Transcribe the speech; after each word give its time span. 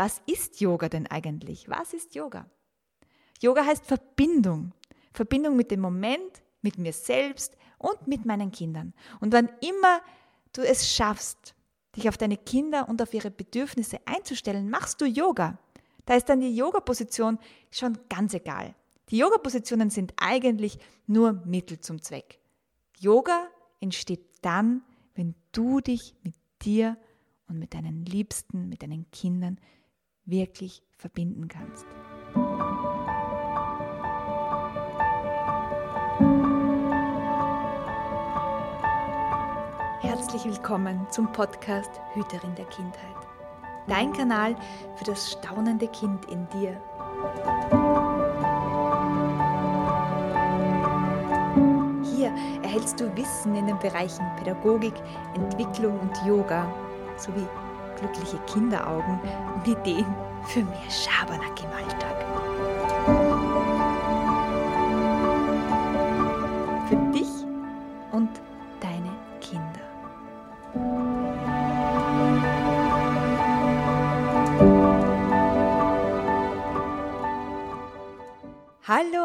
was 0.00 0.22
ist 0.24 0.62
Yoga 0.62 0.88
denn 0.88 1.06
eigentlich? 1.08 1.68
Was 1.68 1.92
ist 1.92 2.14
Yoga? 2.14 2.48
Yoga 3.42 3.66
heißt 3.66 3.84
Verbindung. 3.84 4.72
Verbindung 5.12 5.56
mit 5.56 5.70
dem 5.70 5.80
Moment, 5.80 6.42
mit 6.62 6.78
mir 6.78 6.94
selbst 6.94 7.54
und 7.76 8.06
mit 8.06 8.24
meinen 8.24 8.50
Kindern. 8.50 8.94
Und 9.20 9.34
wann 9.34 9.50
immer 9.60 10.00
du 10.54 10.62
es 10.62 10.90
schaffst, 10.90 11.54
dich 11.94 12.08
auf 12.08 12.16
deine 12.16 12.38
Kinder 12.38 12.88
und 12.88 13.02
auf 13.02 13.12
ihre 13.12 13.30
Bedürfnisse 13.30 13.98
einzustellen, 14.06 14.70
machst 14.70 15.02
du 15.02 15.04
Yoga. 15.04 15.58
Da 16.06 16.14
ist 16.14 16.30
dann 16.30 16.40
die 16.40 16.56
Yoga-Position 16.56 17.38
schon 17.70 17.98
ganz 18.08 18.32
egal. 18.32 18.74
Die 19.10 19.18
Yoga-Positionen 19.18 19.90
sind 19.90 20.14
eigentlich 20.16 20.78
nur 21.06 21.34
Mittel 21.44 21.78
zum 21.78 22.00
Zweck. 22.00 22.40
Yoga 22.98 23.48
entsteht 23.80 24.24
dann, 24.40 24.82
wenn 25.14 25.34
du 25.52 25.80
dich 25.80 26.14
mit 26.22 26.36
dir 26.62 26.96
und 27.48 27.58
mit 27.58 27.74
deinen 27.74 28.06
Liebsten, 28.06 28.70
mit 28.70 28.82
deinen 28.82 29.10
Kindern 29.10 29.60
wirklich 30.30 30.82
verbinden 30.96 31.48
kannst. 31.48 31.86
Herzlich 40.00 40.44
willkommen 40.44 41.06
zum 41.10 41.30
Podcast 41.32 41.90
Hüterin 42.14 42.54
der 42.54 42.66
Kindheit. 42.66 43.16
Dein 43.88 44.12
Kanal 44.12 44.54
für 44.96 45.04
das 45.04 45.32
staunende 45.32 45.88
Kind 45.88 46.24
in 46.26 46.48
dir. 46.50 46.80
Hier 52.14 52.32
erhältst 52.62 53.00
du 53.00 53.14
Wissen 53.16 53.54
in 53.56 53.66
den 53.66 53.78
Bereichen 53.78 54.24
Pädagogik, 54.36 54.94
Entwicklung 55.34 55.98
und 55.98 56.16
Yoga 56.26 56.72
sowie 57.16 57.46
glückliche 58.00 58.38
Kinderaugen 58.52 59.20
und 59.54 59.68
Ideen 59.68 60.06
für 60.46 60.60
mehr 60.60 60.90
Schabernack 60.90 61.62
im 61.62 61.70
Alltag. 61.70 62.89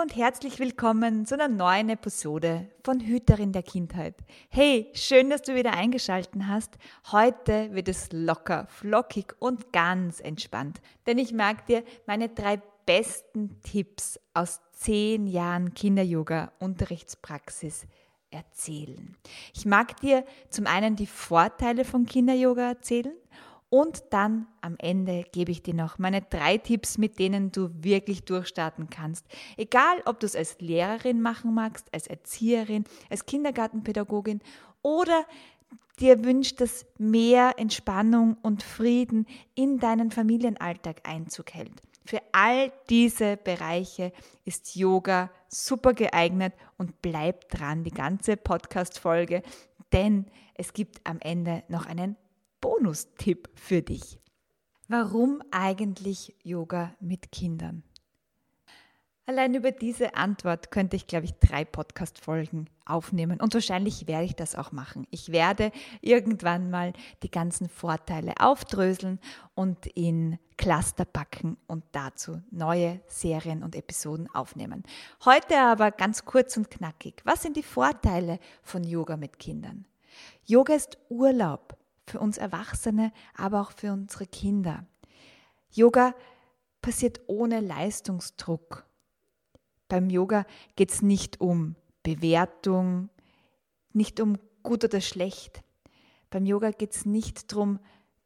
Und 0.05 0.15
herzlich 0.15 0.59
willkommen 0.59 1.25
zu 1.25 1.33
einer 1.33 1.47
neuen 1.47 1.89
Episode 1.89 2.69
von 2.83 2.99
Hüterin 2.99 3.53
der 3.53 3.63
Kindheit. 3.63 4.13
Hey, 4.49 4.91
schön, 4.93 5.31
dass 5.31 5.41
du 5.41 5.55
wieder 5.55 5.73
eingeschaltet 5.73 6.43
hast. 6.47 6.77
Heute 7.11 7.73
wird 7.73 7.87
es 7.87 8.09
locker, 8.11 8.67
flockig 8.69 9.33
und 9.39 9.73
ganz 9.73 10.19
entspannt, 10.19 10.79
denn 11.07 11.17
ich 11.17 11.33
mag 11.33 11.65
dir 11.65 11.83
meine 12.05 12.29
drei 12.29 12.61
besten 12.85 13.59
Tipps 13.63 14.19
aus 14.35 14.61
zehn 14.73 15.25
Jahren 15.25 15.73
Kinder-Yoga-Unterrichtspraxis 15.73 17.87
erzählen. 18.29 19.17
Ich 19.55 19.65
mag 19.65 19.99
dir 20.01 20.23
zum 20.51 20.67
einen 20.67 20.95
die 20.95 21.07
Vorteile 21.07 21.83
von 21.83 22.05
Kinder-Yoga 22.05 22.67
erzählen 22.67 23.15
und 23.75 24.03
dann 24.11 24.47
am 24.61 24.77
Ende 24.77 25.25
gebe 25.33 25.51
ich 25.51 25.61
dir 25.61 25.73
noch 25.73 25.99
meine 25.99 26.21
drei 26.21 26.57
Tipps, 26.57 26.97
mit 26.97 27.19
denen 27.19 27.51
du 27.51 27.69
wirklich 27.83 28.23
durchstarten 28.23 28.89
kannst. 28.89 29.25
Egal, 29.57 30.01
ob 30.05 30.21
du 30.21 30.27
es 30.27 30.33
als 30.37 30.61
Lehrerin 30.61 31.21
machen 31.21 31.53
magst, 31.53 31.93
als 31.93 32.07
Erzieherin, 32.07 32.85
als 33.09 33.25
Kindergartenpädagogin 33.25 34.39
oder 34.81 35.25
dir 35.99 36.23
wünscht, 36.23 36.61
dass 36.61 36.85
mehr 36.97 37.55
Entspannung 37.57 38.37
und 38.43 38.63
Frieden 38.63 39.25
in 39.55 39.77
deinen 39.77 40.09
Familienalltag 40.09 41.01
Einzug 41.03 41.53
hält. 41.53 41.83
Für 42.05 42.21
all 42.31 42.71
diese 42.89 43.35
Bereiche 43.35 44.13
ist 44.45 44.77
Yoga 44.77 45.29
super 45.49 45.93
geeignet 45.93 46.53
und 46.77 47.01
bleib 47.01 47.49
dran, 47.49 47.83
die 47.83 47.91
ganze 47.91 48.37
Podcast-Folge, 48.37 49.43
denn 49.91 50.27
es 50.53 50.71
gibt 50.71 51.01
am 51.03 51.19
Ende 51.19 51.63
noch 51.67 51.87
einen 51.87 52.15
Bonustipp 52.65 53.47
für 53.53 53.83
dich. 53.83 54.19
Warum 54.87 55.43
eigentlich 55.51 56.35
Yoga 56.41 56.95
mit 56.99 57.31
Kindern? 57.31 57.83
Allein 59.27 59.53
über 59.53 59.69
diese 59.71 60.15
Antwort 60.15 60.71
könnte 60.71 60.95
ich, 60.95 61.05
glaube 61.05 61.25
ich, 61.25 61.33
drei 61.33 61.63
Podcast-Folgen 61.63 62.67
aufnehmen 62.83 63.39
und 63.39 63.53
wahrscheinlich 63.53 64.07
werde 64.07 64.25
ich 64.25 64.35
das 64.35 64.55
auch 64.55 64.71
machen. 64.71 65.05
Ich 65.11 65.31
werde 65.31 65.71
irgendwann 66.01 66.71
mal 66.71 66.93
die 67.21 67.29
ganzen 67.29 67.69
Vorteile 67.69 68.33
aufdröseln 68.39 69.19
und 69.53 69.85
in 69.85 70.39
Cluster 70.57 71.05
packen 71.05 71.57
und 71.67 71.83
dazu 71.91 72.41
neue 72.49 72.99
Serien 73.05 73.61
und 73.61 73.75
Episoden 73.75 74.27
aufnehmen. 74.33 74.81
Heute 75.23 75.59
aber 75.59 75.91
ganz 75.91 76.25
kurz 76.25 76.57
und 76.57 76.71
knackig. 76.71 77.21
Was 77.25 77.43
sind 77.43 77.57
die 77.57 77.63
Vorteile 77.63 78.39
von 78.63 78.83
Yoga 78.83 79.17
mit 79.17 79.37
Kindern? 79.37 79.85
Yoga 80.47 80.73
ist 80.73 80.97
Urlaub 81.09 81.77
für 82.05 82.19
uns 82.19 82.37
Erwachsene, 82.37 83.11
aber 83.35 83.61
auch 83.61 83.71
für 83.71 83.91
unsere 83.91 84.27
Kinder. 84.27 84.85
Yoga 85.71 86.15
passiert 86.81 87.21
ohne 87.27 87.59
Leistungsdruck. 87.59 88.85
Beim 89.87 90.09
Yoga 90.09 90.45
geht 90.75 90.91
es 90.91 91.01
nicht 91.01 91.41
um 91.41 91.75
Bewertung, 92.03 93.09
nicht 93.93 94.19
um 94.19 94.37
gut 94.63 94.83
oder 94.83 95.01
schlecht. 95.01 95.63
Beim 96.29 96.45
Yoga 96.45 96.71
geht 96.71 96.93
es 96.93 97.05
nicht 97.05 97.51
darum, 97.51 97.79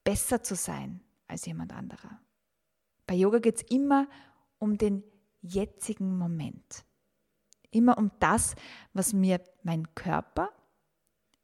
besser 0.03 0.43
zu 0.43 0.55
sein 0.55 1.01
als 1.27 1.45
jemand 1.45 1.73
anderer. 1.73 2.19
Bei 3.05 3.15
Yoga 3.15 3.39
geht 3.39 3.57
es 3.57 3.61
immer 3.63 4.07
um 4.57 4.77
den 4.77 5.03
jetzigen 5.41 6.17
Moment. 6.17 6.85
Immer 7.71 7.97
um 7.97 8.11
das, 8.19 8.55
was 8.93 9.13
mir 9.13 9.41
mein 9.63 9.93
Körper 9.95 10.49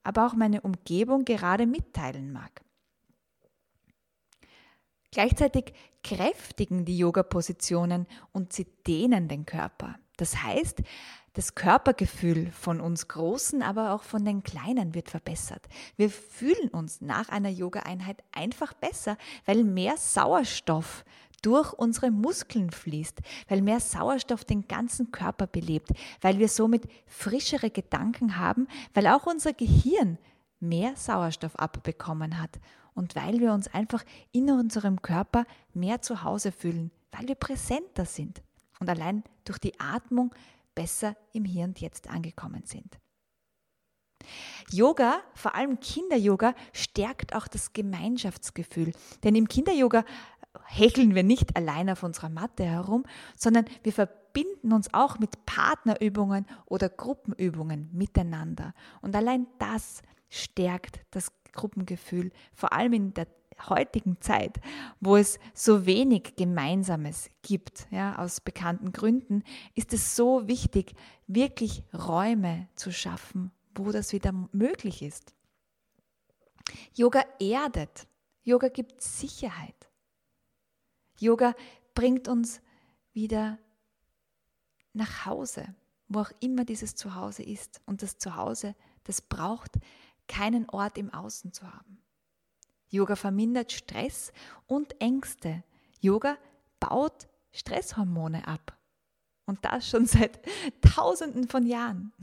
aber 0.06 0.26
auch 0.28 0.34
meine 0.34 0.62
Umgebung 0.62 1.26
gerade 1.26 1.66
mitteilen 1.66 2.32
mag. 2.32 2.62
Gleichzeitig 5.12 5.74
kräftigen 6.04 6.86
die 6.86 6.98
Yoga-Positionen 6.98 8.06
und 8.32 8.54
sie 8.54 8.68
dehnen 8.86 9.28
den 9.28 9.46
Körper. 9.46 9.96
Das 10.18 10.44
heißt, 10.44 10.82
das 11.34 11.56
Körpergefühl 11.56 12.52
von 12.52 12.80
uns 12.80 13.08
Großen, 13.08 13.62
aber 13.62 13.94
auch 13.94 14.04
von 14.04 14.24
den 14.24 14.44
Kleinen 14.44 14.94
wird 14.94 15.10
verbessert. 15.10 15.68
Wir 15.98 16.10
fühlen 16.10 16.70
uns 16.70 17.02
nach 17.02 17.30
einer 17.30 17.50
Yoga-Einheit 17.50 18.24
einfach 18.32 18.74
besser, 18.74 19.18
weil 19.46 19.64
mehr 19.64 19.98
Sauerstoff 19.98 21.04
durch 21.46 21.74
unsere 21.74 22.10
Muskeln 22.10 22.72
fließt, 22.72 23.20
weil 23.48 23.62
mehr 23.62 23.80
Sauerstoff 23.80 24.44
den 24.44 24.68
ganzen 24.68 25.12
Körper 25.12 25.46
belebt, 25.46 25.92
weil 26.22 26.40
wir 26.40 26.48
somit 26.48 26.88
frischere 27.06 27.70
Gedanken 27.70 28.38
haben, 28.38 28.68
weil 28.94 29.08
auch 29.08 29.28
unser 29.28 29.54
Gehirn 29.54 30.18
mehr 30.60 30.96
Sauerstoff 30.96 31.56
abbekommen 31.58 32.42
hat 32.42 32.60
und 32.96 33.16
weil 33.16 33.40
wir 33.40 33.54
uns 33.54 33.68
einfach 33.68 34.04
in 34.32 34.50
unserem 34.50 35.02
Körper 35.02 35.46
mehr 35.74 36.02
zu 36.02 36.24
Hause 36.24 36.52
fühlen, 36.52 36.90
weil 37.12 37.28
wir 37.28 37.36
präsenter 37.36 38.06
sind 38.06 38.42
und 38.80 38.90
allein 38.90 39.24
durch 39.44 39.60
die 39.60 39.80
Atmung 39.80 40.34
besser 40.74 41.16
im 41.32 41.46
Hier 41.46 41.66
und 41.66 41.80
Jetzt 41.80 42.10
angekommen 42.10 42.64
sind. 42.66 42.98
Yoga, 44.72 45.22
vor 45.36 45.56
allem 45.56 45.80
Kinder-Yoga, 45.80 46.56
stärkt 46.74 47.36
auch 47.36 47.48
das 47.48 47.74
Gemeinschaftsgefühl. 47.74 48.92
Denn 49.24 49.36
im 49.36 49.48
Kinder-Yoga 49.48 50.04
hecheln 50.66 51.16
wir 51.16 51.24
nicht 51.24 51.56
allein 51.56 51.90
auf 51.90 52.04
unserer 52.04 52.30
Matte 52.30 52.64
herum, 52.64 53.04
sondern 53.36 53.66
wir 53.84 53.94
verbinden 53.94 54.74
uns 54.74 54.94
auch 54.94 55.20
mit 55.20 55.46
Partnerübungen 55.46 56.46
oder 56.66 56.90
Gruppenübungen 56.90 57.90
miteinander. 57.94 58.74
Und 59.02 59.16
allein 59.16 59.48
das 59.60 60.02
stärkt 60.30 61.00
das 61.12 61.32
Gruppengefühl, 61.54 62.32
vor 62.54 62.74
allem 62.74 62.94
in 62.94 63.14
der 63.14 63.28
heutigen 63.70 64.20
Zeit, 64.20 64.60
wo 65.00 65.16
es 65.16 65.40
so 65.54 65.86
wenig 65.86 66.36
Gemeinsames 66.36 67.30
gibt, 67.42 67.88
ja, 67.90 68.18
aus 68.18 68.42
bekannten 68.42 68.92
Gründen, 68.92 69.44
ist 69.74 69.94
es 69.94 70.16
so 70.16 70.48
wichtig, 70.48 70.94
wirklich 71.28 71.84
Räume 71.94 72.68
zu 72.76 72.92
schaffen, 72.92 73.52
wo 73.74 73.92
das 73.92 74.14
wieder 74.14 74.34
möglich 74.52 75.02
ist. 75.02 75.34
Yoga 76.94 77.24
erdet. 77.40 78.08
Yoga 78.44 78.68
gibt 78.68 79.02
Sicherheit. 79.02 79.85
Yoga 81.18 81.56
bringt 81.94 82.28
uns 82.28 82.62
wieder 83.14 83.58
nach 84.94 85.26
Hause, 85.26 85.74
wo 86.08 86.20
auch 86.20 86.32
immer 86.40 86.66
dieses 86.66 86.96
Zuhause 86.96 87.44
ist. 87.44 87.82
Und 87.86 88.02
das 88.02 88.18
Zuhause, 88.18 88.76
das 89.04 89.22
braucht 89.22 89.78
keinen 90.28 90.70
Ort 90.70 90.98
im 90.98 91.14
Außen 91.14 91.54
zu 91.54 91.72
haben. 91.72 92.02
Yoga 92.90 93.16
vermindert 93.16 93.72
Stress 93.72 94.32
und 94.68 95.00
Ängste. 95.02 95.64
Yoga 96.00 96.38
baut 96.80 97.28
Stresshormone 97.52 98.48
ab. 98.48 98.78
Und 99.46 99.64
das 99.64 99.88
schon 99.88 100.06
seit 100.06 100.40
Tausenden 100.82 101.48
von 101.48 101.66
Jahren. 101.66 102.14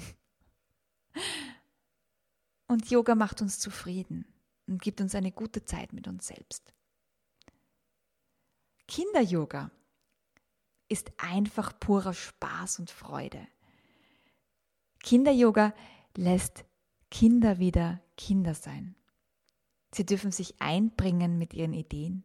Und 2.67 2.91
Yoga 2.91 3.15
macht 3.15 3.43
uns 3.43 3.59
zufrieden 3.59 4.27
und 4.67 4.81
gibt 4.81 5.01
uns 5.01 5.15
eine 5.15 5.33
gute 5.33 5.65
Zeit 5.65 5.93
mit 5.93 6.09
uns 6.09 6.27
selbst. 6.27 6.73
Kinder-Yoga 8.89 9.71
ist 10.89 11.13
einfach 11.17 11.79
purer 11.79 12.15
Spaß 12.15 12.79
und 12.79 12.91
Freude. 12.91 13.47
Kinder-Yoga 15.03 15.75
lässt 16.17 16.65
Kinder 17.11 17.59
wieder 17.59 18.01
Kinder 18.17 18.55
sein. 18.55 18.95
Sie 19.95 20.07
dürfen 20.07 20.33
sich 20.33 20.61
einbringen 20.61 21.39
mit 21.39 21.55
ihren 21.55 21.75
Ideen 21.75 22.25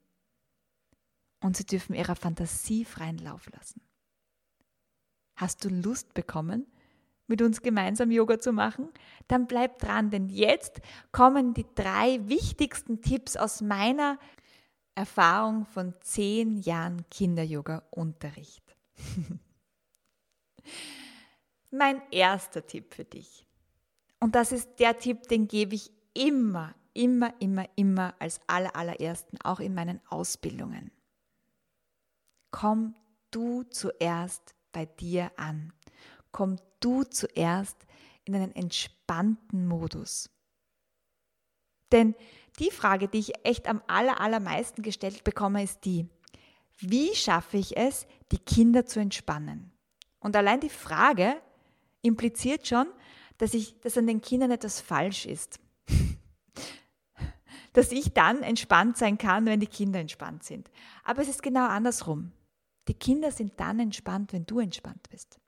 und 1.41 1.57
sie 1.57 1.65
dürfen 1.65 1.93
ihrer 1.93 2.15
Fantasie 2.15 2.85
freien 2.85 3.17
Lauf 3.17 3.49
lassen. 3.51 3.81
Hast 5.35 5.63
du 5.65 5.69
Lust 5.69 6.13
bekommen, 6.13 6.65
mit 7.27 7.41
uns 7.41 7.61
gemeinsam 7.61 8.09
Yoga 8.11 8.39
zu 8.39 8.53
machen? 8.53 8.89
Dann 9.27 9.47
bleib 9.47 9.79
dran, 9.79 10.09
denn 10.09 10.29
jetzt 10.29 10.81
kommen 11.11 11.53
die 11.53 11.65
drei 11.75 12.19
wichtigsten 12.27 13.01
Tipps 13.01 13.35
aus 13.35 13.61
meiner 13.61 14.17
Erfahrung 14.97 15.67
von 15.67 15.93
zehn 16.01 16.57
Jahren 16.57 17.07
Kinder-Yoga-Unterricht. 17.11 18.63
mein 21.71 22.01
erster 22.11 22.65
Tipp 22.65 22.95
für 22.95 23.05
dich. 23.05 23.45
Und 24.19 24.33
das 24.33 24.51
ist 24.51 24.79
der 24.79 24.97
Tipp, 24.97 25.27
den 25.27 25.47
gebe 25.47 25.75
ich 25.75 25.91
immer, 26.15 26.73
immer, 26.95 27.31
immer, 27.39 27.65
immer 27.75 28.15
als 28.17 28.41
aller, 28.47 28.75
allerersten, 28.75 29.39
auch 29.41 29.59
in 29.59 29.75
meinen 29.75 30.01
Ausbildungen. 30.09 30.89
Komm 32.49 32.95
du 33.29 33.61
zuerst 33.63 34.55
bei 34.71 34.87
dir 34.87 35.31
an. 35.37 35.73
Komm 36.31 36.55
du 36.79 37.03
zuerst 37.03 37.77
in 38.25 38.33
einen 38.33 38.55
entspannten 38.55 39.67
Modus. 39.67 40.31
Denn 41.91 42.15
die 42.59 42.71
Frage, 42.71 43.07
die 43.07 43.19
ich 43.19 43.33
echt 43.45 43.67
am 43.67 43.81
aller, 43.87 44.19
allermeisten 44.19 44.81
gestellt 44.81 45.23
bekomme, 45.23 45.63
ist 45.63 45.85
die, 45.85 46.07
wie 46.77 47.15
schaffe 47.15 47.57
ich 47.57 47.77
es, 47.77 48.07
die 48.31 48.39
Kinder 48.39 48.85
zu 48.85 48.99
entspannen? 48.99 49.71
Und 50.19 50.35
allein 50.35 50.59
die 50.59 50.69
Frage 50.69 51.41
impliziert 52.01 52.67
schon, 52.67 52.87
dass, 53.37 53.53
ich, 53.53 53.79
dass 53.81 53.97
an 53.97 54.07
den 54.07 54.21
Kindern 54.21 54.51
etwas 54.51 54.81
falsch 54.81 55.25
ist. 55.25 55.59
dass 57.73 57.91
ich 57.91 58.13
dann 58.13 58.41
entspannt 58.41 58.97
sein 58.97 59.17
kann, 59.17 59.45
wenn 59.45 59.59
die 59.59 59.67
Kinder 59.67 59.99
entspannt 59.99 60.43
sind. 60.43 60.71
Aber 61.03 61.21
es 61.21 61.29
ist 61.29 61.43
genau 61.43 61.67
andersrum. 61.67 62.31
Die 62.87 62.93
Kinder 62.93 63.31
sind 63.31 63.59
dann 63.59 63.79
entspannt, 63.79 64.33
wenn 64.33 64.45
du 64.45 64.59
entspannt 64.59 65.09
bist. 65.09 65.39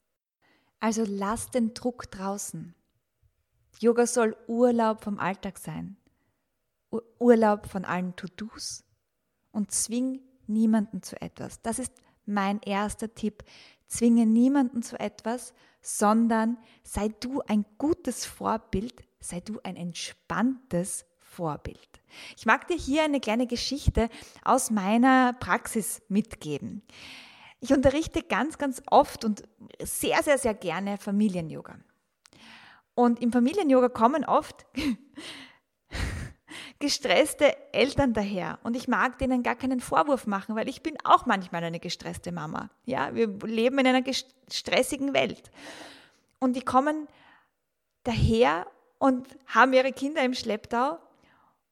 Also 0.80 1.04
lass 1.08 1.50
den 1.50 1.74
Druck 1.74 2.12
draußen. 2.12 2.76
Yoga 3.80 4.06
soll 4.06 4.36
Urlaub 4.48 5.04
vom 5.04 5.20
Alltag 5.20 5.58
sein. 5.58 5.98
Urlaub 7.20 7.68
von 7.68 7.86
allen 7.86 8.16
To-Dos 8.16 8.84
und 9.52 9.72
zwing 9.72 10.22
niemanden 10.48 11.04
zu 11.04 11.22
etwas. 11.22 11.62
Das 11.62 11.80
ist 11.80 11.94
mein 12.26 12.62
erster 12.62 13.14
Tipp. 13.14 13.44
Zwinge 13.88 14.26
niemanden 14.26 14.84
zu 14.84 15.00
etwas, 15.00 15.54
sondern 15.82 16.58
sei 16.84 17.10
du 17.20 17.42
ein 17.48 17.66
gutes 17.78 18.26
Vorbild, 18.26 19.04
sei 19.20 19.40
du 19.40 19.60
ein 19.64 19.76
entspanntes 19.76 21.06
Vorbild. 21.18 21.90
Ich 22.38 22.46
mag 22.46 22.68
dir 22.68 22.78
hier 22.78 23.04
eine 23.04 23.20
kleine 23.20 23.48
Geschichte 23.48 24.10
aus 24.44 24.72
meiner 24.72 25.34
Praxis 25.34 26.02
mitgeben. 26.08 26.84
Ich 27.62 27.74
unterrichte 27.74 28.24
ganz, 28.24 28.58
ganz 28.58 28.82
oft 28.90 29.26
und 29.26 29.44
sehr, 29.82 30.24
sehr, 30.24 30.38
sehr 30.38 30.54
gerne 30.54 30.98
Familien-Yoga. 30.98 31.78
Und 32.96 33.22
im 33.22 33.32
Familien-Yoga 33.32 33.90
kommen 33.90 34.26
oft 34.26 34.66
gestresste 36.80 37.56
Eltern 37.74 38.14
daher. 38.14 38.60
Und 38.64 38.76
ich 38.76 38.88
mag 38.88 39.18
denen 39.20 39.44
gar 39.44 39.56
keinen 39.56 39.82
Vorwurf 39.82 40.26
machen, 40.28 40.56
weil 40.56 40.70
ich 40.70 40.82
bin 40.82 40.98
auch 41.04 41.26
manchmal 41.26 41.64
eine 41.64 41.80
gestresste 41.80 42.32
Mama. 42.32 42.70
Ja, 42.86 43.14
wir 43.14 43.28
leben 43.46 43.80
in 43.80 43.88
einer 43.88 44.04
stressigen 44.52 45.14
Welt. 45.14 45.52
Und 46.40 46.56
die 46.56 46.62
kommen 46.62 47.08
daher 48.04 48.66
und 48.98 49.28
haben 49.48 49.74
ihre 49.74 49.92
Kinder 49.92 50.24
im 50.24 50.34
Schlepptau 50.34 50.98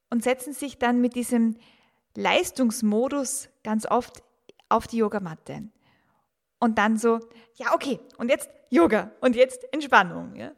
und 0.10 0.24
setzen 0.24 0.54
sich 0.54 0.78
dann 0.78 1.00
mit 1.00 1.16
diesem 1.16 1.58
Leistungsmodus 2.16 3.50
ganz 3.64 3.86
oft 3.86 4.24
auf 4.70 4.88
die 4.88 4.98
Yogamatte. 4.98 5.70
Und 6.60 6.78
dann 6.78 6.98
so, 6.98 7.20
ja, 7.56 7.74
okay, 7.74 8.00
und 8.18 8.30
jetzt 8.30 8.50
Yoga 8.70 9.12
und 9.22 9.36
jetzt 9.36 9.72
Entspannung. 9.72 10.36
Ja. 10.36 10.52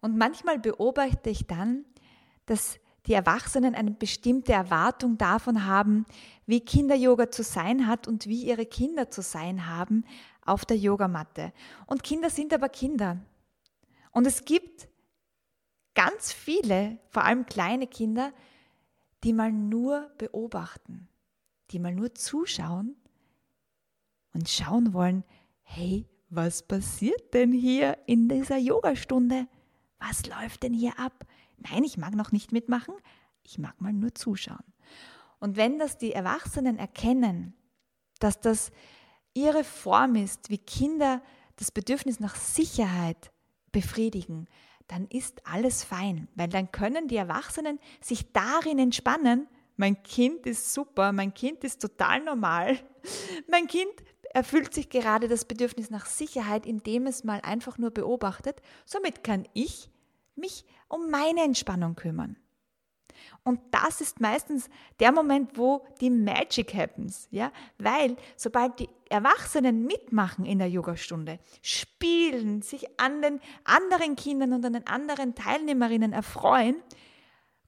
Und 0.00 0.16
manchmal 0.16 0.58
beobachte 0.58 1.30
ich 1.30 1.46
dann, 1.46 1.84
dass 2.46 2.78
die 3.06 3.14
Erwachsenen 3.14 3.74
eine 3.74 3.90
bestimmte 3.90 4.52
Erwartung 4.52 5.18
davon 5.18 5.66
haben, 5.66 6.06
wie 6.46 6.60
Kinder-Yoga 6.60 7.30
zu 7.30 7.42
sein 7.42 7.86
hat 7.86 8.06
und 8.06 8.26
wie 8.26 8.44
ihre 8.44 8.66
Kinder 8.66 9.10
zu 9.10 9.22
sein 9.22 9.66
haben 9.66 10.04
auf 10.44 10.64
der 10.64 10.76
Yogamatte. 10.76 11.52
Und 11.86 12.02
Kinder 12.02 12.30
sind 12.30 12.52
aber 12.54 12.68
Kinder. 12.68 13.18
Und 14.12 14.26
es 14.26 14.44
gibt 14.44 14.88
ganz 15.94 16.32
viele, 16.32 16.98
vor 17.08 17.24
allem 17.24 17.46
kleine 17.46 17.86
Kinder, 17.86 18.32
die 19.24 19.32
mal 19.32 19.52
nur 19.52 20.10
beobachten, 20.18 21.08
die 21.70 21.78
mal 21.78 21.94
nur 21.94 22.14
zuschauen 22.14 22.96
und 24.32 24.48
schauen 24.48 24.92
wollen, 24.92 25.24
hey, 25.62 26.06
was 26.28 26.62
passiert 26.62 27.34
denn 27.34 27.52
hier 27.52 27.98
in 28.06 28.28
dieser 28.28 28.56
Yogastunde? 28.56 29.46
Was 29.98 30.26
läuft 30.26 30.62
denn 30.62 30.72
hier 30.72 30.98
ab? 30.98 31.26
Nein, 31.70 31.84
ich 31.84 31.96
mag 31.96 32.14
noch 32.14 32.32
nicht 32.32 32.52
mitmachen, 32.52 32.94
ich 33.42 33.58
mag 33.58 33.80
mal 33.80 33.92
nur 33.92 34.14
zuschauen. 34.14 34.64
Und 35.38 35.56
wenn 35.56 35.78
das 35.78 35.98
die 35.98 36.12
Erwachsenen 36.12 36.78
erkennen, 36.78 37.54
dass 38.20 38.40
das 38.40 38.70
ihre 39.34 39.64
Form 39.64 40.14
ist, 40.14 40.50
wie 40.50 40.58
Kinder 40.58 41.22
das 41.56 41.70
Bedürfnis 41.70 42.20
nach 42.20 42.36
Sicherheit 42.36 43.32
befriedigen, 43.72 44.46
dann 44.88 45.06
ist 45.08 45.46
alles 45.46 45.84
fein, 45.84 46.28
weil 46.34 46.48
dann 46.48 46.70
können 46.70 47.08
die 47.08 47.16
Erwachsenen 47.16 47.78
sich 48.00 48.32
darin 48.32 48.78
entspannen, 48.78 49.48
mein 49.76 50.02
Kind 50.02 50.46
ist 50.46 50.74
super, 50.74 51.12
mein 51.12 51.32
Kind 51.34 51.64
ist 51.64 51.80
total 51.80 52.22
normal, 52.22 52.78
mein 53.48 53.66
Kind 53.66 53.92
erfüllt 54.34 54.72
sich 54.74 54.90
gerade 54.90 55.28
das 55.28 55.44
Bedürfnis 55.44 55.90
nach 55.90 56.06
Sicherheit, 56.06 56.66
indem 56.66 57.06
es 57.06 57.24
mal 57.24 57.40
einfach 57.40 57.78
nur 57.78 57.90
beobachtet, 57.90 58.60
somit 58.84 59.24
kann 59.24 59.46
ich 59.54 59.90
mich 60.34 60.64
um 60.88 61.10
meine 61.10 61.42
Entspannung 61.42 61.94
kümmern. 61.94 62.36
Und 63.44 63.60
das 63.70 64.00
ist 64.00 64.20
meistens 64.20 64.68
der 65.00 65.12
Moment, 65.12 65.58
wo 65.58 65.84
die 66.00 66.10
Magic 66.10 66.74
happens, 66.74 67.28
ja, 67.30 67.52
weil 67.78 68.16
sobald 68.36 68.78
die 68.78 68.88
Erwachsenen 69.08 69.84
mitmachen 69.84 70.44
in 70.44 70.58
der 70.58 70.68
Yogastunde, 70.68 71.38
spielen, 71.60 72.62
sich 72.62 73.00
an 73.00 73.20
den 73.20 73.40
anderen 73.64 74.16
Kindern 74.16 74.52
und 74.52 74.64
an 74.64 74.74
den 74.74 74.86
anderen 74.86 75.34
Teilnehmerinnen 75.34 76.12
erfreuen, 76.12 76.76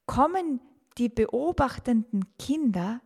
kommen 0.06 0.60
die 0.96 1.08
beobachtenden 1.08 2.24
Kinder 2.38 3.00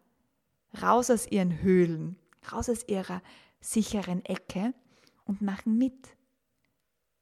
raus 0.83 1.11
aus 1.11 1.27
ihren 1.27 1.63
Höhlen, 1.63 2.17
raus 2.53 2.69
aus 2.69 2.87
ihrer 2.87 3.23
sicheren 3.61 4.25
Ecke 4.25 4.75
und 5.25 5.41
machen 5.41 5.79
mit. 5.79 6.18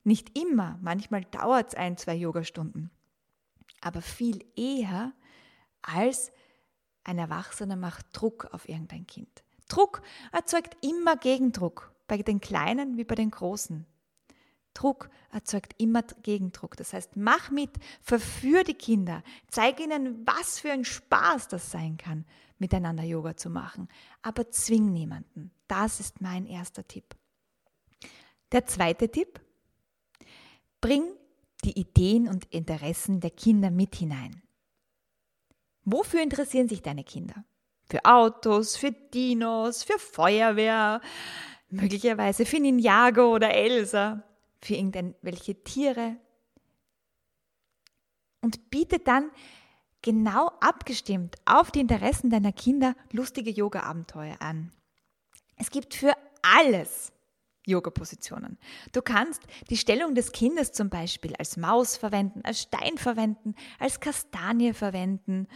Nicht 0.07 0.39
immer, 0.39 0.79
manchmal 0.83 1.25
dauert 1.25 1.71
es 1.71 1.75
ein, 1.75 1.97
zwei 1.97 2.15
Yogastunden, 2.15 2.93
aber 3.81 4.01
viel 4.01 4.45
eher 4.55 5.13
als 5.83 6.31
ein 7.03 7.19
Erwachsener 7.19 7.75
macht 7.75 8.07
Druck 8.13 8.47
auf 8.53 8.69
irgendein 8.69 9.09
Kind. 9.09 9.43
Druck 9.67 10.03
erzeugt 10.31 10.77
immer 10.81 11.17
Gegendruck, 11.17 11.93
bei 12.07 12.19
den 12.19 12.41
Kleinen 12.41 12.97
wie 12.97 13.03
bei 13.03 13.17
den 13.17 13.33
Großen. 13.33 13.85
Druck 14.75 15.11
erzeugt 15.33 15.75
immer 15.79 16.05
Gegendruck. 16.23 16.77
Das 16.77 16.93
heißt, 16.93 17.17
mach 17.17 17.51
mit, 17.51 17.71
verführ 18.01 18.63
die 18.63 18.75
Kinder, 18.75 19.25
zeig 19.49 19.81
ihnen, 19.81 20.25
was 20.25 20.61
für 20.61 20.71
ein 20.71 20.85
Spaß 20.85 21.49
das 21.49 21.73
sein 21.73 21.97
kann, 21.97 22.25
miteinander 22.59 23.03
Yoga 23.03 23.37
zu 23.37 23.51
machen. 23.51 23.89
Aber 24.23 24.53
zwing 24.53 24.93
niemanden. 24.93 25.51
Das 25.67 25.99
ist 25.99 26.21
mein 26.21 26.47
erster 26.47 26.87
Tipp. 26.87 27.17
Der 28.53 28.67
zweite 28.67 29.11
Tipp, 29.11 29.41
Bring 30.87 31.17
die 31.65 31.77
Ideen 31.81 32.29
und 32.29 32.45
Interessen 32.53 33.19
der 33.19 33.33
Kinder 33.33 33.73
mit 33.73 33.97
hinein. 33.97 34.41
Wofür 35.83 36.23
interessieren 36.23 36.69
sich 36.69 36.81
deine 36.81 37.03
Kinder? 37.03 37.45
Für 37.87 38.05
Autos, 38.05 38.77
für 38.77 38.93
Dinos, 38.93 39.83
für 39.83 39.99
Feuerwehr, 39.99 41.01
möglicherweise 41.71 42.47
für 42.47 42.61
Ninjago 42.61 43.35
oder 43.35 43.53
Elsa, 43.53 44.23
für 44.61 44.77
irgendwelche 44.77 45.61
Tiere. 45.65 46.19
Und 48.41 48.71
biete 48.71 49.01
dann 49.01 49.33
genau 50.03 50.53
abgestimmt 50.61 51.35
auf 51.47 51.73
die 51.73 51.81
Interessen 51.81 52.31
deiner 52.31 52.53
Kinder 52.53 52.95
lustige 53.11 53.51
Yoga-Abenteuer 53.51 54.37
an. 54.41 54.71
Es 55.57 55.71
gibt 55.71 55.95
für 55.97 56.13
alles 56.43 57.13
Yoga-Positionen. 57.67 58.59
Du 58.93 59.03
kannst 59.03 59.43
die 59.69 59.77
Stellung 59.77 60.15
des 60.15 60.33
Kindes 60.33 60.73
zum 60.73 60.89
Beispiel 60.89 61.35
als 61.37 61.57
Maus 61.57 61.97
verwenden, 61.97 62.41
als 62.45 62.63
Stein 62.63 62.97
verwenden, 62.97 63.55
als 63.79 64.01
Kastanie 64.01 64.73
verwenden, 64.73 65.49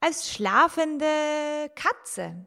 als 0.00 0.30
schlafende 0.30 1.06
Katze. 1.74 2.46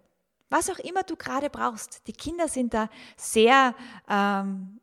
Was 0.50 0.70
auch 0.70 0.80
immer 0.80 1.04
du 1.04 1.16
gerade 1.16 1.50
brauchst. 1.50 2.08
Die 2.08 2.14
Kinder 2.14 2.48
sind 2.48 2.74
da 2.74 2.90
sehr 3.18 3.76
ähm, 4.10 4.80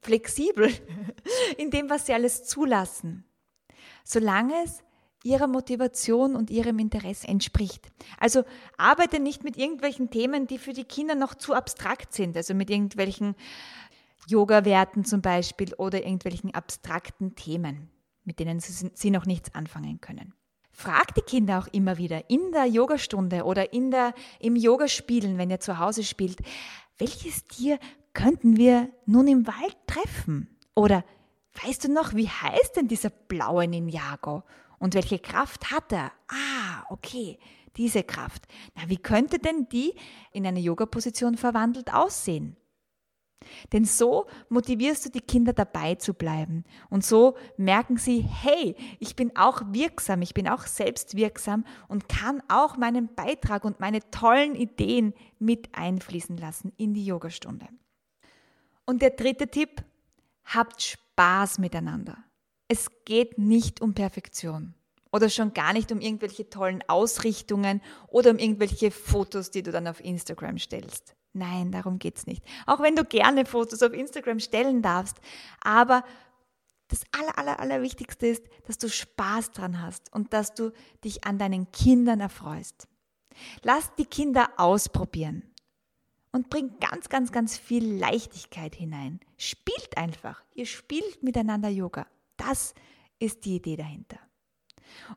flexibel 0.00 0.72
in 1.58 1.70
dem, 1.70 1.90
was 1.90 2.06
sie 2.06 2.14
alles 2.14 2.44
zulassen. 2.44 3.24
Solange 4.04 4.54
es 4.64 4.82
ihrer 5.24 5.46
Motivation 5.46 6.36
und 6.36 6.50
ihrem 6.50 6.78
Interesse 6.78 7.28
entspricht. 7.28 7.90
Also 8.18 8.44
arbeite 8.76 9.20
nicht 9.20 9.44
mit 9.44 9.56
irgendwelchen 9.56 10.10
Themen, 10.10 10.46
die 10.46 10.58
für 10.58 10.72
die 10.72 10.84
Kinder 10.84 11.14
noch 11.14 11.34
zu 11.34 11.54
abstrakt 11.54 12.12
sind, 12.12 12.36
also 12.36 12.54
mit 12.54 12.70
irgendwelchen 12.70 13.34
Yoga-Werten 14.26 15.04
zum 15.04 15.20
Beispiel 15.20 15.74
oder 15.74 16.02
irgendwelchen 16.02 16.54
abstrakten 16.54 17.34
Themen, 17.34 17.90
mit 18.24 18.38
denen 18.38 18.60
sie 18.60 19.10
noch 19.10 19.26
nichts 19.26 19.54
anfangen 19.54 20.00
können. 20.00 20.34
Frag 20.70 21.14
die 21.14 21.22
Kinder 21.22 21.58
auch 21.58 21.68
immer 21.68 21.98
wieder 21.98 22.30
in 22.30 22.50
der 22.52 22.66
Yogastunde 22.66 23.44
oder 23.44 23.72
in 23.72 23.90
der, 23.90 24.14
im 24.40 24.56
Yogaspielen, 24.56 25.36
wenn 25.38 25.50
ihr 25.50 25.60
zu 25.60 25.78
Hause 25.78 26.02
spielt, 26.02 26.40
welches 26.98 27.44
Tier 27.44 27.78
könnten 28.14 28.56
wir 28.56 28.88
nun 29.06 29.28
im 29.28 29.46
Wald 29.46 29.76
treffen? 29.86 30.48
Oder 30.74 31.04
weißt 31.62 31.84
du 31.84 31.92
noch, 31.92 32.14
wie 32.14 32.28
heißt 32.28 32.76
denn 32.76 32.88
dieser 32.88 33.10
blaue 33.10 33.68
Ninjago? 33.68 34.44
Und 34.82 34.94
welche 34.94 35.20
Kraft 35.20 35.70
hat 35.70 35.92
er? 35.92 36.10
Ah, 36.26 36.82
okay, 36.90 37.38
diese 37.76 38.02
Kraft. 38.02 38.48
Na, 38.74 38.88
wie 38.88 38.96
könnte 38.96 39.38
denn 39.38 39.68
die 39.68 39.94
in 40.32 40.44
eine 40.44 40.58
Yoga-Position 40.58 41.36
verwandelt 41.36 41.94
aussehen? 41.94 42.56
Denn 43.72 43.84
so 43.84 44.26
motivierst 44.48 45.06
du 45.06 45.10
die 45.10 45.20
Kinder 45.20 45.52
dabei 45.52 45.94
zu 45.94 46.14
bleiben. 46.14 46.64
Und 46.90 47.04
so 47.04 47.36
merken 47.56 47.96
sie, 47.96 48.22
hey, 48.22 48.74
ich 48.98 49.14
bin 49.14 49.36
auch 49.36 49.62
wirksam, 49.68 50.20
ich 50.20 50.34
bin 50.34 50.48
auch 50.48 50.66
selbstwirksam 50.66 51.64
und 51.86 52.08
kann 52.08 52.42
auch 52.48 52.76
meinen 52.76 53.14
Beitrag 53.14 53.64
und 53.64 53.78
meine 53.78 54.00
tollen 54.10 54.56
Ideen 54.56 55.14
mit 55.38 55.68
einfließen 55.76 56.36
lassen 56.36 56.72
in 56.76 56.92
die 56.92 57.06
Yogastunde. 57.06 57.68
Und 58.84 59.00
der 59.00 59.10
dritte 59.10 59.46
Tipp, 59.46 59.84
habt 60.44 60.82
Spaß 60.82 61.60
miteinander. 61.60 62.18
Es 62.72 62.88
geht 63.04 63.36
nicht 63.36 63.82
um 63.82 63.92
Perfektion 63.92 64.72
oder 65.12 65.28
schon 65.28 65.52
gar 65.52 65.74
nicht 65.74 65.92
um 65.92 66.00
irgendwelche 66.00 66.48
tollen 66.48 66.82
Ausrichtungen 66.88 67.82
oder 68.08 68.30
um 68.30 68.38
irgendwelche 68.38 68.90
Fotos, 68.90 69.50
die 69.50 69.62
du 69.62 69.72
dann 69.72 69.86
auf 69.86 70.02
Instagram 70.02 70.56
stellst. 70.56 71.14
Nein, 71.34 71.70
darum 71.70 71.98
geht 71.98 72.16
es 72.16 72.26
nicht. 72.26 72.42
Auch 72.64 72.80
wenn 72.80 72.96
du 72.96 73.04
gerne 73.04 73.44
Fotos 73.44 73.82
auf 73.82 73.92
Instagram 73.92 74.40
stellen 74.40 74.80
darfst. 74.80 75.18
Aber 75.60 76.02
das 76.88 77.02
Aller, 77.12 77.36
Aller, 77.36 77.60
Allerwichtigste 77.60 78.26
ist, 78.26 78.44
dass 78.66 78.78
du 78.78 78.88
Spaß 78.88 79.50
dran 79.50 79.82
hast 79.82 80.10
und 80.10 80.32
dass 80.32 80.54
du 80.54 80.72
dich 81.04 81.24
an 81.24 81.36
deinen 81.36 81.70
Kindern 81.72 82.20
erfreust. 82.20 82.88
Lass 83.62 83.94
die 83.96 84.06
Kinder 84.06 84.48
ausprobieren 84.56 85.42
und 86.32 86.48
bring 86.48 86.78
ganz, 86.80 87.10
ganz, 87.10 87.32
ganz 87.32 87.58
viel 87.58 87.98
Leichtigkeit 87.98 88.74
hinein. 88.74 89.20
Spielt 89.36 89.98
einfach. 89.98 90.42
Ihr 90.54 90.64
spielt 90.64 91.22
miteinander 91.22 91.68
Yoga. 91.68 92.06
Das 92.48 92.74
ist 93.18 93.44
die 93.44 93.56
Idee 93.56 93.76
dahinter. 93.76 94.18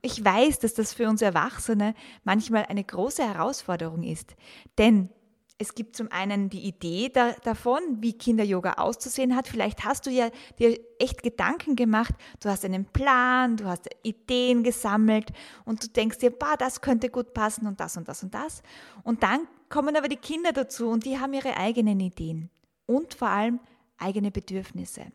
Ich 0.01 0.24
weiß, 0.24 0.60
dass 0.60 0.74
das 0.74 0.94
für 0.94 1.10
uns 1.10 1.22
Erwachsene 1.22 1.96
manchmal 2.24 2.65
eine 2.65 2.84
große 2.84 3.24
Herausforderung 3.24 4.03
ist, 4.03 4.36
denn 4.77 5.10
es 5.58 5.74
gibt 5.74 5.96
zum 5.96 6.12
einen 6.12 6.50
die 6.50 6.67
Idee 6.67 7.10
da, 7.10 7.32
davon, 7.44 7.82
wie 8.01 8.12
Kinder-Yoga 8.12 8.74
auszusehen 8.74 9.38
hat. 9.38 9.48
Vielleicht 9.48 9.86
hast 9.86 10.05
du 10.05 10.10
ja 10.10 10.29
dir 10.60 10.77
echt 11.00 11.24
Gedanken 11.24 11.77
gemacht, 11.77 12.13
du 12.41 12.50
hast 12.50 12.65
einen 12.65 12.86
Plan, 12.86 13.55
du 13.55 13.65
hast 13.65 13.88
Ideen 14.03 14.63
gesammelt 14.63 15.32
und 15.63 15.82
du 15.82 15.88
denkst 15.88 16.17
dir, 16.17 16.32
bah, 16.32 16.58
das 16.58 16.82
könnte 16.82 17.10
gut 17.10 17.34
passen 17.34 17.67
und 17.67 17.79
das 17.79 17.96
und 17.96 18.10
das 18.10 18.22
und 18.22 18.34
das. 18.34 18.63
Und 19.03 19.24
dann 19.24 19.48
kommen 19.70 19.96
aber 19.96 20.10
die 20.10 20.17
Kinder 20.17 20.51
dazu 20.51 20.89
und 20.89 21.05
die 21.05 21.20
haben 21.20 21.34
ihre 21.34 21.55
eigenen 21.55 22.01
Ideen 22.01 22.50
und 22.86 23.13
vor 23.13 23.29
allem 23.29 23.62
eigene 23.98 24.32
Bedürfnisse. 24.32 25.05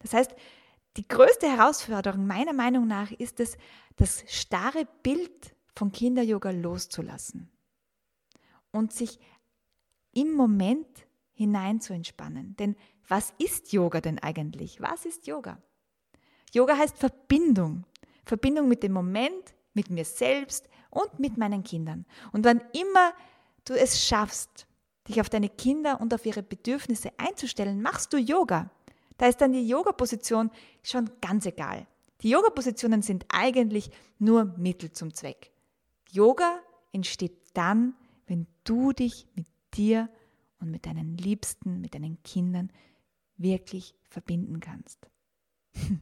Das 0.00 0.12
heißt, 0.12 0.34
die 0.96 1.06
größte 1.06 1.48
Herausforderung 1.48 2.26
meiner 2.26 2.52
Meinung 2.52 2.86
nach 2.86 3.10
ist 3.10 3.40
es, 3.40 3.56
das 3.96 4.24
starre 4.26 4.86
Bild 5.02 5.54
von 5.74 5.92
Kinder-Yoga 5.92 6.50
loszulassen 6.50 7.50
und 8.70 8.92
sich 8.92 9.18
im 10.12 10.32
Moment 10.32 11.06
hinein 11.32 11.80
zu 11.80 11.92
entspannen. 11.92 12.56
Denn 12.56 12.76
was 13.08 13.34
ist 13.38 13.72
Yoga 13.72 14.00
denn 14.00 14.18
eigentlich? 14.18 14.80
Was 14.80 15.04
ist 15.04 15.26
Yoga? 15.26 15.62
Yoga 16.52 16.76
heißt 16.76 16.96
Verbindung. 16.96 17.84
Verbindung 18.24 18.68
mit 18.68 18.82
dem 18.82 18.92
Moment, 18.92 19.54
mit 19.74 19.90
mir 19.90 20.04
selbst 20.04 20.68
und 20.90 21.18
mit 21.20 21.36
meinen 21.36 21.62
Kindern. 21.62 22.06
Und 22.32 22.44
wann 22.44 22.62
immer 22.72 23.12
du 23.64 23.74
es 23.74 24.04
schaffst, 24.06 24.66
dich 25.06 25.20
auf 25.20 25.28
deine 25.28 25.50
Kinder 25.50 26.00
und 26.00 26.12
auf 26.14 26.24
ihre 26.24 26.42
Bedürfnisse 26.42 27.10
einzustellen, 27.18 27.82
machst 27.82 28.12
du 28.12 28.16
Yoga. 28.16 28.70
Da 29.18 29.26
ist 29.26 29.40
dann 29.40 29.52
die 29.52 29.66
Yoga-Position 29.66 30.50
schon 30.82 31.10
ganz 31.20 31.46
egal. 31.46 31.86
Die 32.22 32.30
Yoga-Positionen 32.30 33.02
sind 33.02 33.26
eigentlich 33.28 33.90
nur 34.18 34.44
Mittel 34.56 34.92
zum 34.92 35.12
Zweck. 35.12 35.52
Yoga 36.10 36.60
entsteht 36.92 37.36
dann, 37.54 37.94
wenn 38.26 38.46
du 38.64 38.92
dich 38.92 39.26
mit 39.34 39.46
dir 39.74 40.08
und 40.60 40.70
mit 40.70 40.86
deinen 40.86 41.16
Liebsten, 41.16 41.80
mit 41.80 41.94
deinen 41.94 42.22
Kindern 42.22 42.70
wirklich 43.36 43.94
verbinden 44.08 44.60
kannst. 44.60 45.08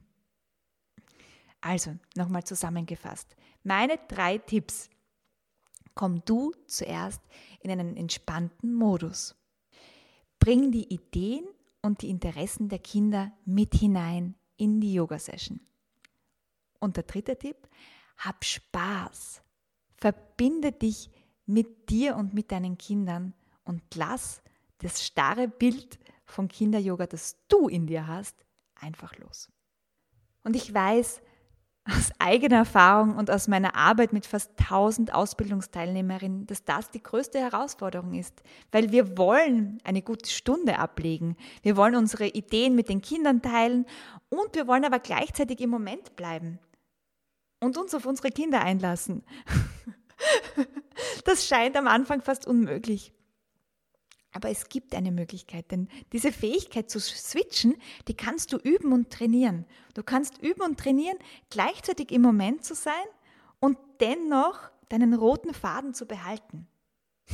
Also, 1.67 1.97
nochmal 2.15 2.45
zusammengefasst. 2.45 3.37
Meine 3.63 3.99
drei 4.09 4.37
Tipps. 4.37 4.91
Komm 5.95 6.23
du 6.27 6.53
zuerst 6.67 7.23
in 7.61 7.71
einen 7.71 7.97
entspannten 7.97 8.75
Modus. 8.75 9.35
Bring 10.39 10.73
die 10.73 10.93
Ideen 10.93 11.47
und 11.85 12.01
die 12.01 12.09
Interessen 12.09 12.71
der 12.71 12.79
Kinder 12.79 13.31
mit 13.45 13.75
hinein 13.75 14.37
in 14.57 14.81
die 14.81 14.95
Yoga-Session. 14.95 15.61
Und 16.81 16.97
der 16.97 17.05
dritte 17.05 17.39
Tipp, 17.39 17.69
hab 18.17 18.43
Spaß. 18.43 19.43
Verbinde 19.97 20.73
dich 20.73 21.11
mit 21.45 21.91
dir 21.91 22.17
und 22.17 22.33
mit 22.33 22.51
deinen 22.53 22.79
Kindern 22.79 23.35
und 23.65 23.83
lass 23.95 24.43
das 24.79 25.05
starre 25.05 25.47
Bild 25.47 25.99
von 26.25 26.49
Kinder-Yoga, 26.49 27.07
das 27.07 27.37
du 27.49 27.69
in 27.69 27.87
dir 27.87 28.07
hast, 28.07 28.47
einfach 28.75 29.19
los. 29.19 29.51
Und 30.43 30.57
ich 30.57 30.73
weiß, 30.73 31.21
aus 31.87 32.11
eigener 32.19 32.57
Erfahrung 32.57 33.17
und 33.17 33.31
aus 33.31 33.47
meiner 33.47 33.77
Arbeit 33.77 34.13
mit 34.13 34.27
fast 34.27 34.53
1000 34.59 35.13
Ausbildungsteilnehmerinnen, 35.13 36.47
dass 36.47 36.65
das 36.65 36.91
die 36.91 37.03
größte 37.03 37.39
Herausforderung 37.39 38.15
ist, 38.15 38.43
weil 38.73 38.91
wir 38.91 39.19
wollen 39.19 39.79
eine 39.85 40.01
gute 40.01 40.31
Stunde 40.31 40.79
ablegen. 40.79 41.37
Wir 41.63 41.77
wollen 41.77 41.97
unsere 41.97 42.27
Ideen 42.27 42.75
mit 42.75 42.89
den 42.89 43.03
Kindern 43.03 43.43
teilen 43.43 43.85
und 44.31 44.55
wir 44.55 44.67
wollen 44.67 44.85
aber 44.85 44.99
gleichzeitig 44.99 45.61
im 45.61 45.71
Moment 45.71 46.17
bleiben 46.17 46.59
und 47.61 47.77
uns 47.77 47.95
auf 47.95 48.07
unsere 48.07 48.31
Kinder 48.31 48.61
einlassen. 48.61 49.23
Das 51.25 51.47
scheint 51.47 51.77
am 51.77 51.89
Anfang 51.89 52.23
fast 52.23 52.47
unmöglich. 52.47 53.14
Aber 54.35 54.51
es 54.51 54.69
gibt 54.69 54.97
eine 54.97 55.13
Möglichkeit, 55.13 55.71
denn 55.71 55.89
diese 56.13 56.33
Fähigkeit 56.33 56.91
zu 56.91 56.99
switchen, 56.99 57.77
die 58.09 58.15
kannst 58.15 58.53
du 58.53 58.57
üben 58.59 58.93
und 58.93 59.11
trainieren. 59.11 59.65
Du 59.95 60.03
kannst 60.03 60.39
üben 60.43 60.63
und 60.63 60.79
trainieren, 60.79 61.17
gleichzeitig 61.51 62.11
im 62.11 62.23
Moment 62.23 62.65
zu 62.65 62.75
sein 62.75 62.93
und 63.61 63.79
dennoch 64.01 64.59
deinen 64.89 65.15
roten 65.15 65.55
Faden 65.55 65.95
zu 65.95 66.05
behalten. 66.07 66.67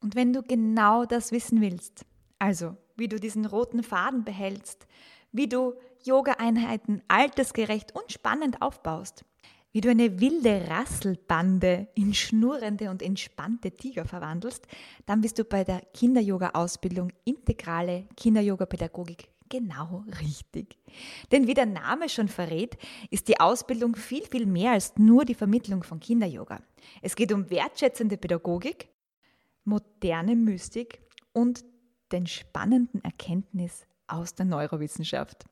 und 0.00 0.16
wenn 0.16 0.32
du 0.32 0.42
genau 0.42 1.04
das 1.04 1.30
wissen 1.30 1.60
willst, 1.60 2.04
also 2.40 2.76
wie 2.96 3.08
du 3.08 3.20
diesen 3.20 3.46
roten 3.46 3.84
Faden 3.84 4.24
behältst, 4.24 4.88
wie 5.30 5.48
du 5.48 5.74
Yoga-Einheiten 6.02 7.00
altersgerecht 7.06 7.94
und 7.94 8.10
spannend 8.10 8.60
aufbaust, 8.60 9.24
wie 9.74 9.80
du 9.80 9.90
eine 9.90 10.20
wilde 10.20 10.68
Rasselbande 10.68 11.88
in 11.96 12.14
schnurrende 12.14 12.90
und 12.90 13.02
entspannte 13.02 13.72
Tiger 13.72 14.04
verwandelst, 14.04 14.68
dann 15.04 15.20
bist 15.20 15.36
du 15.36 15.44
bei 15.44 15.64
der 15.64 15.80
Kinder-Yoga-Ausbildung 15.92 17.10
Integrale 17.24 18.06
Kinder-Yoga-Pädagogik 18.16 19.28
genau 19.48 20.04
richtig. 20.20 20.78
Denn 21.32 21.48
wie 21.48 21.54
der 21.54 21.66
Name 21.66 22.08
schon 22.08 22.28
verrät, 22.28 22.78
ist 23.10 23.26
die 23.26 23.40
Ausbildung 23.40 23.96
viel, 23.96 24.22
viel 24.22 24.46
mehr 24.46 24.72
als 24.72 24.94
nur 24.96 25.24
die 25.24 25.34
Vermittlung 25.34 25.82
von 25.82 25.98
Kinder-Yoga. 25.98 26.60
Es 27.02 27.16
geht 27.16 27.32
um 27.32 27.50
wertschätzende 27.50 28.16
Pädagogik, 28.16 28.88
moderne 29.64 30.36
Mystik 30.36 31.00
und 31.32 31.64
den 32.12 32.28
spannenden 32.28 33.02
Erkenntnis 33.02 33.86
aus 34.06 34.36
der 34.36 34.46
Neurowissenschaft. 34.46 35.46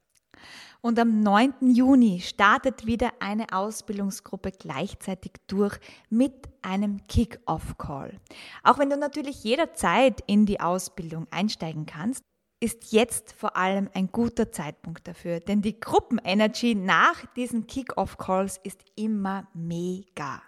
Und 0.80 0.98
am 0.98 1.20
9. 1.20 1.54
Juni 1.74 2.20
startet 2.20 2.86
wieder 2.86 3.12
eine 3.20 3.46
Ausbildungsgruppe 3.52 4.52
gleichzeitig 4.52 5.32
durch 5.46 5.78
mit 6.10 6.48
einem 6.62 7.06
Kick-off-Call. 7.06 8.18
Auch 8.62 8.78
wenn 8.78 8.90
du 8.90 8.96
natürlich 8.96 9.44
jederzeit 9.44 10.22
in 10.26 10.46
die 10.46 10.60
Ausbildung 10.60 11.26
einsteigen 11.30 11.86
kannst, 11.86 12.24
ist 12.62 12.92
jetzt 12.92 13.32
vor 13.32 13.56
allem 13.56 13.90
ein 13.92 14.12
guter 14.12 14.52
Zeitpunkt 14.52 15.08
dafür, 15.08 15.40
denn 15.40 15.62
die 15.62 15.80
Gruppenenergy 15.80 16.76
nach 16.76 17.26
diesen 17.34 17.66
Kick-off-Calls 17.66 18.60
ist 18.62 18.84
immer 18.94 19.48
mega. 19.52 20.40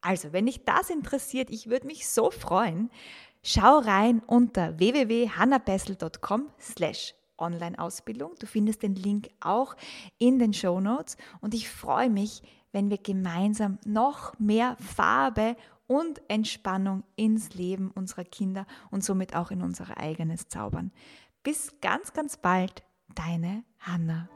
Also, 0.00 0.32
wenn 0.32 0.46
dich 0.46 0.64
das 0.64 0.90
interessiert, 0.90 1.50
ich 1.50 1.70
würde 1.70 1.86
mich 1.86 2.08
so 2.08 2.32
freuen, 2.32 2.90
schau 3.44 3.78
rein 3.78 4.20
unter 4.26 4.78
www.hannabessel.com 4.80 6.50
slash 6.60 7.14
Online-Ausbildung. 7.42 8.34
Du 8.38 8.46
findest 8.46 8.82
den 8.82 8.94
Link 8.94 9.28
auch 9.40 9.76
in 10.18 10.38
den 10.38 10.54
Show 10.54 10.80
Notes 10.80 11.16
und 11.40 11.52
ich 11.54 11.68
freue 11.68 12.08
mich, 12.08 12.42
wenn 12.72 12.88
wir 12.88 12.98
gemeinsam 12.98 13.78
noch 13.84 14.38
mehr 14.38 14.76
Farbe 14.80 15.56
und 15.86 16.22
Entspannung 16.28 17.04
ins 17.16 17.54
Leben 17.54 17.90
unserer 17.90 18.24
Kinder 18.24 18.66
und 18.90 19.04
somit 19.04 19.36
auch 19.36 19.50
in 19.50 19.62
unser 19.62 19.98
eigenes 19.98 20.48
zaubern. 20.48 20.90
Bis 21.42 21.80
ganz, 21.80 22.12
ganz 22.12 22.38
bald, 22.38 22.82
deine 23.14 23.64
Hanna. 23.78 24.28